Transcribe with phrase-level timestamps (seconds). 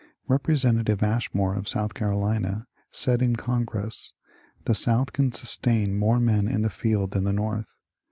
[0.27, 6.47] Representative Ashmore of South Carolina said in Con gress:'* The South can sustain more men
[6.47, 7.77] in the field than the North.